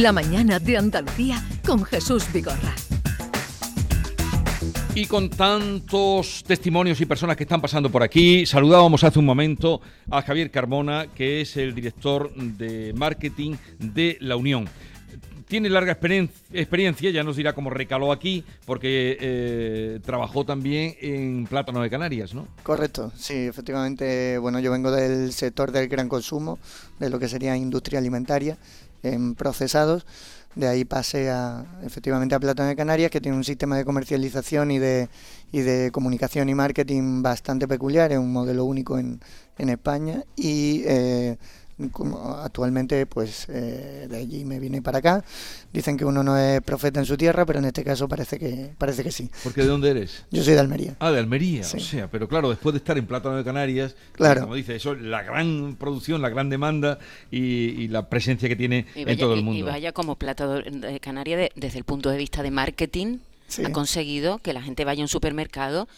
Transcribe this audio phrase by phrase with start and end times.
[0.00, 2.74] La mañana de Andalucía con Jesús Vigorra.
[4.94, 9.82] Y con tantos testimonios y personas que están pasando por aquí, saludábamos hace un momento
[10.10, 14.66] a Javier Carmona, que es el director de marketing de La Unión
[15.52, 21.82] tiene larga experiencia, ya nos dirá cómo recaló aquí, porque eh, trabajó también en Plátano
[21.82, 22.48] de Canarias, ¿no?
[22.62, 26.58] Correcto, sí, efectivamente, bueno, yo vengo del sector del gran consumo,
[26.98, 28.56] de lo que sería industria alimentaria,
[29.02, 30.06] en procesados,
[30.54, 34.70] de ahí pasé a, efectivamente a Plátano de Canarias, que tiene un sistema de comercialización
[34.70, 35.08] y de,
[35.50, 39.20] y de comunicación y marketing bastante peculiar, es un modelo único en,
[39.58, 40.82] en España, y...
[40.86, 41.36] Eh,
[42.42, 45.24] actualmente pues eh, de allí me vine para acá.
[45.72, 48.72] Dicen que uno no es profeta en su tierra, pero en este caso parece que
[48.78, 49.30] parece que sí.
[49.42, 50.24] ¿Porque de dónde eres?
[50.30, 50.96] Yo soy de Almería.
[50.98, 54.42] Ah, de Almería, o sea, pero claro, después de estar en Plátano de Canarias, claro.
[54.42, 56.98] como dice, eso la gran producción, la gran demanda
[57.30, 59.58] y, la presencia que tiene en todo el mundo.
[59.58, 63.18] Y vaya como Plátano de Canarias desde el punto de vista de marketing
[63.64, 65.88] ha conseguido que la gente vaya a un supermercado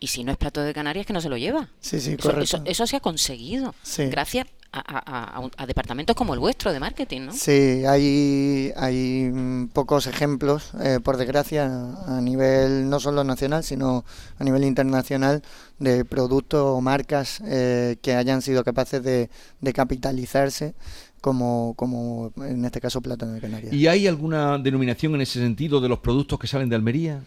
[0.00, 1.68] y si no es plato de Canarias que no se lo lleva.
[1.80, 2.62] Sí, sí, eso, correcto.
[2.64, 3.74] Eso, se ha conseguido.
[3.98, 7.32] Gracias a, departamentos como el vuestro de marketing, ¿no?
[7.32, 11.66] Sí, hay, hay pocos ejemplos, eh, por desgracia,
[12.06, 14.04] a nivel no solo nacional, sino
[14.38, 15.42] a nivel internacional,
[15.78, 19.28] de productos o marcas eh, que hayan sido capaces de,
[19.74, 20.74] capitalizarse
[21.20, 23.72] como, como en este caso Plátano de Canarias.
[23.72, 27.22] ¿Y hay alguna denominación en ese sentido de los productos que salen de Almería?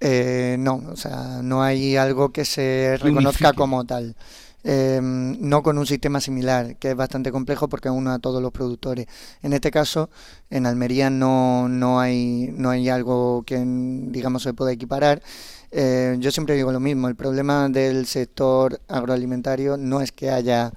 [0.00, 4.16] Eh, no, o sea, no hay algo que se reconozca como tal.
[4.62, 8.52] Em, no con un sistema similar, que es bastante complejo porque uno a todos los
[8.52, 9.06] productores.
[9.42, 10.10] En este caso,
[10.50, 15.22] en Almería no, no, hay, no hay algo que, digamos, se pueda equiparar.
[15.70, 20.72] Eh, yo siempre digo lo mismo, el problema del sector agroalimentario no es que haya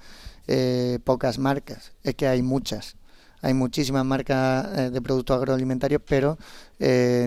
[0.47, 2.95] eh, pocas marcas, es que hay muchas.
[3.41, 6.37] Hay muchísimas marcas eh, de productos agroalimentarios, pero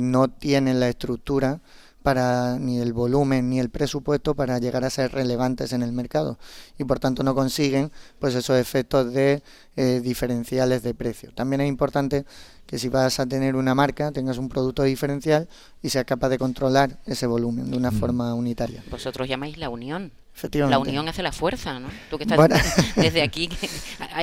[0.00, 1.60] no tienen la estructura
[2.06, 6.38] para ni el volumen ni el presupuesto para llegar a ser relevantes en el mercado
[6.78, 7.90] y por tanto no consiguen
[8.20, 9.42] pues esos efectos de
[9.74, 11.32] eh, diferenciales de precio.
[11.32, 12.24] También es importante
[12.64, 15.48] que si vas a tener una marca tengas un producto diferencial
[15.82, 18.84] y seas capaz de controlar ese volumen de una forma unitaria.
[18.88, 20.12] Vosotros llamáis la unión.
[20.32, 20.70] Efectivamente.
[20.70, 21.88] La unión hace la fuerza, ¿no?
[22.08, 23.48] Tú que estás desde aquí,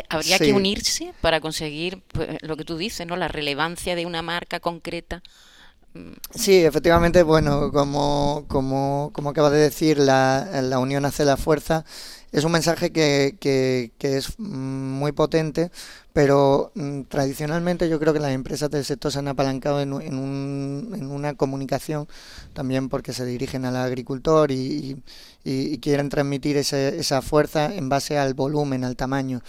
[0.07, 3.17] habría que unirse para conseguir pues, lo que tú dices, ¿no?
[3.17, 5.21] La relevancia de una marca concreta
[6.33, 11.85] Sí, efectivamente, bueno, como, como, como acaba de decir, la, la unión hace la fuerza.
[12.31, 15.71] Es un mensaje que, que, que es muy potente,
[16.13, 20.17] pero mm, tradicionalmente yo creo que las empresas del sector se han apalancado en, en,
[20.17, 22.07] un, en una comunicación
[22.53, 25.01] también porque se dirigen al agricultor y,
[25.43, 29.41] y, y quieren transmitir ese, esa fuerza en base al volumen, al tamaño.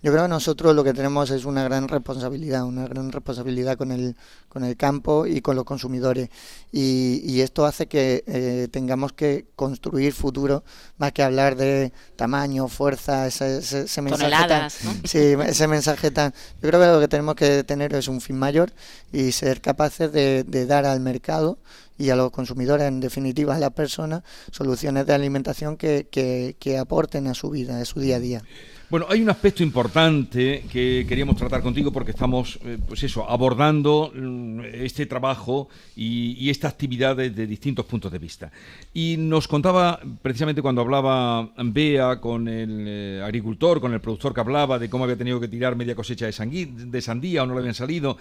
[0.00, 3.90] Yo creo que nosotros lo que tenemos es una gran responsabilidad, una gran responsabilidad con
[3.90, 4.14] el,
[4.48, 6.28] con el campo y con los consumidores.
[6.70, 10.62] Y, y esto hace que eh, tengamos que construir futuro
[10.98, 16.80] más que hablar de tamaño, fuerza, ese, ese, mensaje tan, sí, ese mensaje Yo creo
[16.80, 18.72] que lo que tenemos que tener es un fin mayor
[19.12, 21.58] y ser capaces de, de dar al mercado
[21.98, 26.78] y a los consumidores, en definitiva a las personas, soluciones de alimentación que, que, que
[26.78, 28.42] aporten a su vida, a su día a día.
[28.90, 34.10] Bueno, hay un aspecto importante que queríamos tratar contigo porque estamos, eh, pues eso, abordando
[34.14, 38.50] mm, este trabajo y, esta actividad desde distintos puntos de vista.
[38.94, 44.40] Y nos contaba, precisamente cuando hablaba Bea con el eh, agricultor, con el productor que
[44.40, 47.74] hablaba de cómo había tenido que tirar media cosecha de sandía o no le habían
[47.74, 48.16] salido,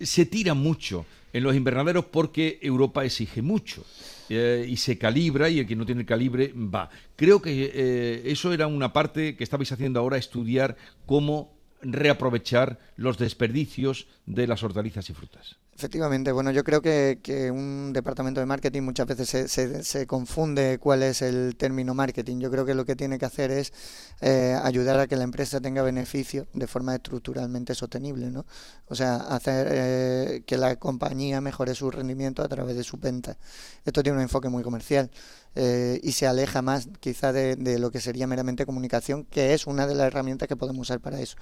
[0.00, 3.84] se tira mucho en los invernaderos porque Europa exige mucho.
[4.30, 6.88] Eh, y se calibra y el que no tiene calibre va.
[7.14, 11.52] Creo que eh, eso era una parte que estabais haciendo ahora, estudiar cómo
[11.82, 15.56] reaprovechar los desperdicios de las hortalizas y frutas.
[15.76, 20.78] Efectivamente, bueno, yo creo que, que un departamento de marketing muchas veces se, se, confunde
[20.78, 22.38] cuál es el término marketing.
[22.38, 23.72] Yo creo que lo que tiene que hacer es
[24.20, 28.46] eh, ayudar a que la empresa tenga beneficio de forma estructuralmente sostenible, ¿no?
[28.86, 33.36] O sea, hacer eh, que la compañía mejore su rendimiento a través de su venta.
[33.84, 35.10] Esto tiene un enfoque muy comercial.
[35.56, 39.66] Eh, y se aleja más quizá de, de, lo que sería meramente comunicación, que es
[39.66, 41.36] una de las herramientas que podemos usar para eso.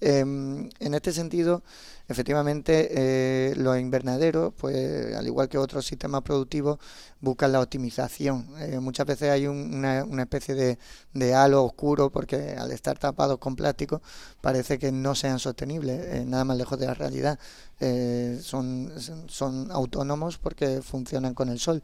[0.00, 1.62] Eh, en este sentido,
[2.08, 6.78] efectivamente, eh, los invernaderos, pues al igual que otros sistemas productivos,
[7.20, 8.46] buscan la optimización.
[8.58, 10.54] Eh, muchas veces hay una, una, especie
[11.14, 14.02] de, halo oscuro porque al estar tapados con plástico
[14.40, 17.38] parece que no sean sostenibles, eh, nada más lejos de la realidad.
[18.42, 21.82] Son autónomos porque funcionan con el sol.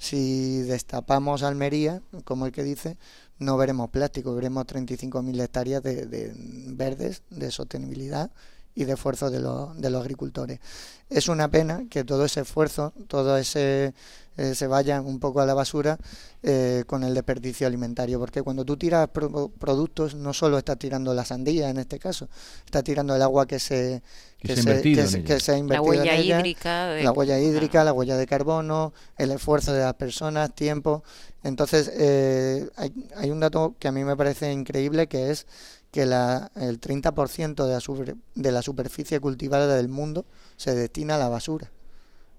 [0.00, 2.96] Si destapamos Almería, como el que dice,
[3.38, 6.32] no veremos plástico, veremos 35.000 hectáreas de, de
[6.68, 8.30] verdes, de sostenibilidad
[8.74, 10.60] y de esfuerzo de, de los agricultores.
[11.08, 13.94] Es una pena que todo ese esfuerzo, todo ese
[14.40, 15.98] eh, se vayan un poco a la basura
[16.42, 21.26] eh, con el desperdicio alimentario, porque cuando tú tiras productos no solo estás tirando la
[21.26, 22.28] sandía en este caso,
[22.64, 24.02] estás tirando el agua que se
[24.38, 29.32] que, se, ha invertido la huella hídrica, la huella hídrica, la huella de carbono, el
[29.32, 31.04] esfuerzo de las personas, tiempo.
[31.42, 35.46] Entonces eh, hay, hay un dato que a mí me parece increíble que es
[35.90, 40.24] que la, el 30% de la, de la superficie cultivada del mundo
[40.56, 41.70] se destina a la basura.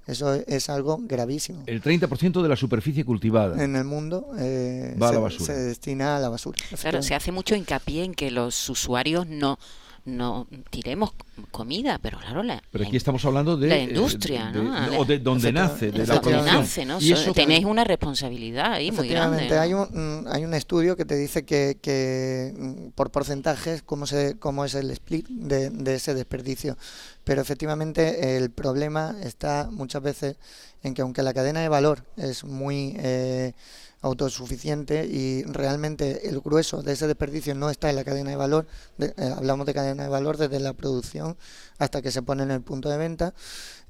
[0.07, 1.63] Eso es algo gravísimo.
[1.67, 5.45] El 30% de la superficie cultivada en el mundo eh, Va se, a la basura.
[5.45, 6.57] se destina a la basura.
[6.79, 9.59] Claro, se hace mucho hincapié en que los usuarios no
[10.05, 11.11] no tiremos
[11.51, 14.99] comida, pero claro, la, pero aquí estamos hablando de la industria, de, ¿no?
[14.99, 16.99] o de donde nace, de la donde nace, ¿no?
[16.99, 19.57] Y eso, tenéis una responsabilidad ahí muy grande.
[19.57, 24.37] Hay un hay un estudio que te dice que, que mm, por porcentajes cómo se
[24.39, 26.77] cómo es el split de, de ese desperdicio,
[27.23, 30.37] pero efectivamente el problema está muchas veces
[30.83, 33.53] en que aunque la cadena de valor es muy eh,
[34.01, 38.65] autosuficiente y realmente el grueso de ese desperdicio no está en la cadena de valor,
[38.99, 41.37] eh, hablamos de cadena de valor desde la producción
[41.77, 43.33] hasta que se pone en el punto de venta,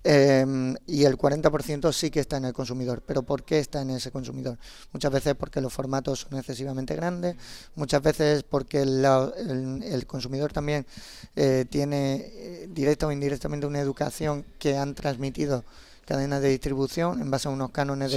[0.04, 3.04] em, y el 40% sí que está en el consumidor.
[3.06, 4.58] ¿Pero por qué está en ese consumidor?
[4.92, 7.36] Muchas veces porque los formatos son excesivamente grandes,
[7.76, 10.86] muchas veces porque el, consumidor también
[11.36, 15.64] eh, tiene eh, directa o indirectamente una educación que han transmitido
[16.06, 18.12] cadenas de distribución en base a unos cánones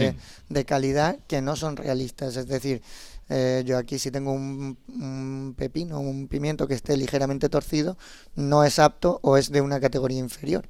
[0.48, 2.36] de, calidad que no son realistas.
[2.36, 2.82] Es decir,
[3.28, 7.96] eh, yo aquí si tengo un, un, pepino, un pimiento que esté ligeramente torcido,
[8.34, 10.68] no es apto o es de una categoría inferior.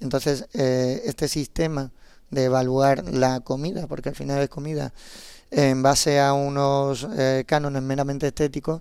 [0.00, 1.92] Entonces, eh, este sistema
[2.30, 4.92] de evaluar la comida, porque al final es comida,
[5.50, 8.80] en base a unos eh, cánones meramente estéticos,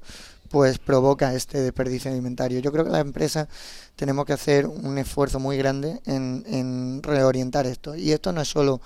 [0.51, 2.59] pues provoca este desperdicio alimentario.
[2.59, 3.47] Yo creo que la empresa
[3.95, 7.95] tenemos que hacer un esfuerzo muy grande en, en reorientar esto.
[7.95, 8.81] Y esto no es solo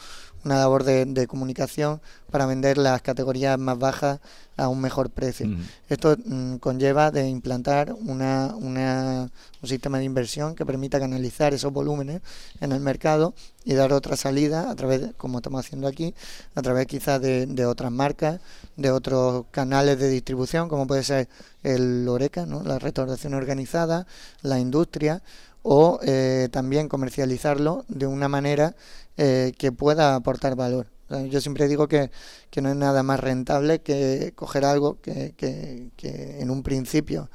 [0.46, 2.02] una labor de, comunicación
[2.32, 4.20] para vender las categorías más bajas
[4.58, 5.50] a un mejor precio.
[5.90, 9.30] Esto mm, conlleva de implantar una, una,
[9.62, 12.22] un sistema de inversión que permita canalizar esos volúmenes
[12.62, 13.34] en el mercado
[13.66, 16.14] y dar otra salida a través, como estamos haciendo aquí,
[16.54, 18.40] a través quizás de, de otras marcas,
[18.78, 21.28] de otros canales de distribución, como puede ser
[21.64, 22.62] el Oreca, ¿no?
[22.62, 24.06] la restauración organizada,
[24.44, 25.24] la industria,
[25.68, 28.76] o eh, también comercializarlo de una manera
[29.18, 30.86] eh, que pueda aportar valor.
[31.28, 32.12] yo siempre digo que,
[32.52, 37.32] que, no es nada más rentable que coger algo que, que, que en un principio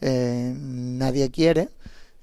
[0.00, 1.68] eh, nadie quiere,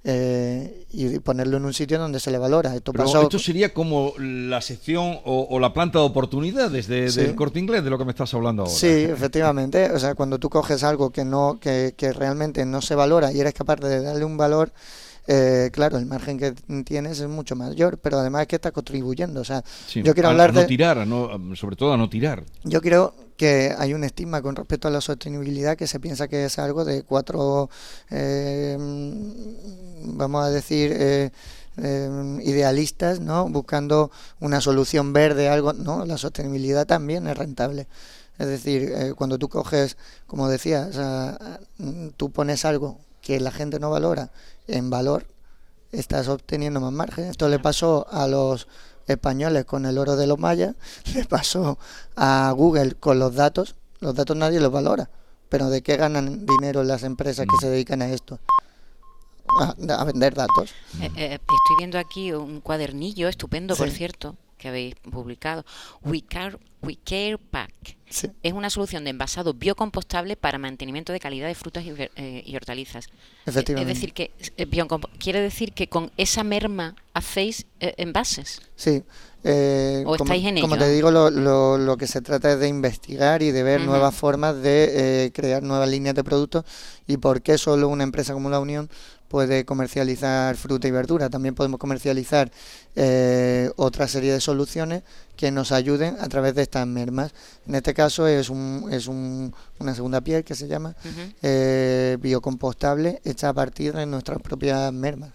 [0.04, 2.76] eh, y ponerlo en un sitio donde se le valora.
[2.76, 2.92] Esto,
[3.22, 7.92] esto sería como la sección o, la planta de oportunidades de, del corte inglés, de
[7.92, 8.74] lo que me estás hablando ahora.
[8.74, 9.92] Sí, efectivamente.
[9.92, 13.40] O sea, cuando tú coges algo que, no, que, que realmente no se valora y
[13.40, 14.72] eres capaz de darle un valor,
[15.28, 16.52] eh, claro, el margen que
[16.84, 19.42] tienes es mucho mayor, pero además es que está contribuyendo.
[19.42, 19.64] O sea,
[19.94, 20.66] yo quiero hablar no de.
[20.66, 21.08] tirar,
[21.56, 22.44] sobre todo a no tirar.
[22.64, 26.46] Yo creo que hay un estigma con respecto a la sostenibilidad que se piensa que
[26.46, 27.70] es algo de cuatro,
[28.10, 28.78] eh,
[30.06, 31.32] vamos a decir, eh,
[32.44, 33.48] idealistas, ¿no?
[33.48, 35.74] Buscando una solución verde, algo.
[35.74, 37.88] No, la sostenibilidad también es rentable.
[38.40, 40.90] Es decir, cuando tú coges, como decía,
[42.18, 44.32] tú pones algo que la gente no valora
[44.68, 45.26] en valor,
[45.92, 47.26] estás obteniendo más margen.
[47.26, 48.68] Esto le pasó a los
[49.08, 50.76] españoles con el oro de los mayas,
[51.14, 51.78] le pasó
[52.16, 53.76] a Google con los datos.
[54.00, 55.10] Los datos nadie los valora,
[55.48, 58.40] pero ¿de qué ganan dinero las empresas que se dedican a esto?
[59.60, 60.72] A, vender datos.
[61.02, 65.66] Eh, eh, estoy viendo aquí un cuadernillo estupendo, por cierto, que habéis publicado.
[66.04, 67.98] We Care, We Care Pack.
[68.44, 73.08] Es una solución de envasado biocompostable para mantenimiento de calidad de frutas y, eh, hortalizas.
[73.46, 73.92] Efectivamente.
[73.92, 74.68] Es decir, que eh,
[75.18, 78.62] quiere decir que con esa merma hacéis eh, envases.
[78.76, 79.04] Sí.
[79.44, 80.68] ¿O como, estáis en ello?
[80.68, 83.82] Como te digo, lo, lo, lo, que se trata es de investigar y de ver
[83.82, 86.64] nuevas formas de crear nuevas líneas de productos
[87.08, 88.88] y por qué solo una empresa como la Unión
[89.32, 91.30] puede comercializar fruta y verdura.
[91.30, 92.52] También podemos comercializar
[92.98, 95.04] eh, otra serie de soluciones
[95.38, 97.34] que nos ayuden a través de estas mermas.
[97.66, 100.98] En este caso es, un, es un, una segunda piel que se llama
[101.42, 105.32] eh, biocompostable hecha a partir de nuestras propias mermas.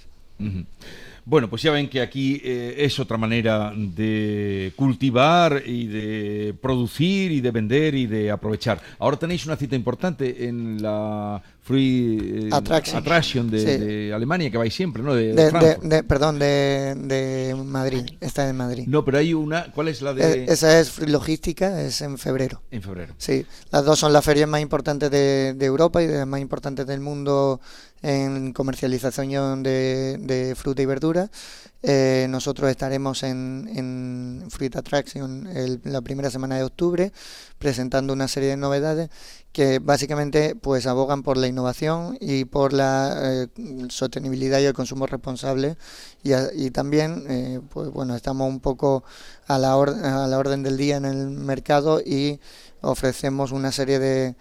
[1.24, 7.32] Bueno, pues ya ven que aquí eh, es otra manera de cultivar y de producir
[7.32, 8.80] y de vender y de aprovechar.
[8.98, 15.02] Ahora tenéis una cita importante en la Free eh, Attraction, de, Alemania, que vais siempre,
[15.02, 15.16] ¿no?
[15.16, 18.84] De, perdón, de, Madrid, está en Madrid.
[18.86, 20.44] No, pero hay una, ¿cuál es la de...?
[20.44, 22.62] Eh, esa es Free Logística, es en febrero.
[22.70, 23.14] En febrero.
[23.18, 26.86] Sí, las dos son las ferias más importantes de, Europa y de las más importantes
[26.86, 27.60] del mundo
[28.00, 31.28] en comercialización de, fruta y verdura.
[31.88, 35.48] Eh, nosotros estaremos en, en Fruit Attraction
[35.84, 37.12] la primera semana de octubre
[37.60, 39.08] presentando una serie de novedades
[39.52, 43.48] que básicamente pues abogan por la innovación y por la eh,
[43.88, 45.76] sostenibilidad y el consumo responsable.
[46.24, 49.04] Y, y también eh, pues bueno estamos un poco
[49.46, 52.40] a la, a la orden del día en el mercado y
[52.80, 54.34] ofrecemos una serie de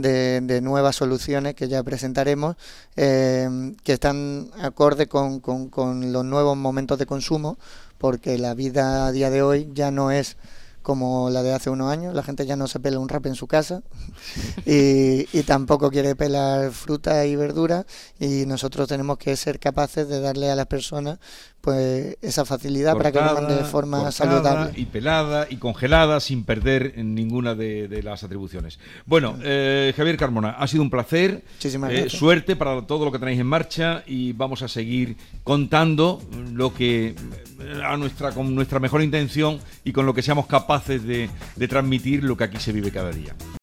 [0.00, 2.56] de, nuevas soluciones que ya presentaremos,
[2.96, 7.58] eh, que están acorde con, con, los nuevos momentos de consumo,
[7.98, 10.36] porque la vida a día de hoy ya no es
[10.82, 13.34] como la de hace unos años, la gente ya no se pela un rap en
[13.34, 13.82] su casa
[14.66, 17.84] y, y tampoco quiere pelar fruta y verdura
[18.18, 21.18] y nosotros tenemos que ser capaces de darle a las personas
[21.60, 24.72] pues esa facilidad para que lo mande de forma saludable.
[24.76, 28.78] Y pelada y congelada sin perder ninguna de, las atribuciones.
[29.04, 31.42] Bueno, eh, Javier Carmona, ha sido un placer.
[31.56, 36.22] Muchísimas eh, suerte para todo lo que tenéis en marcha y vamos a seguir contando
[36.52, 41.04] lo que eh, a nuestra con nuestra mejor intención y con lo que seamos capaces
[41.04, 41.28] de
[41.68, 43.34] transmitir lo que aquí se vive cada día.